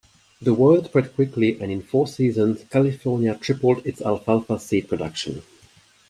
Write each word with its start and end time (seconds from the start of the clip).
The 0.41 0.55
word 0.55 0.85
spread 0.85 1.13
quickly 1.13 1.59
and 1.61 1.71
in 1.71 1.83
four 1.83 2.07
seasons 2.07 2.65
California 2.71 3.37
tripled 3.39 3.85
its 3.85 4.01
alfalfa 4.01 4.59
seed 4.59 4.89
production. 4.89 5.43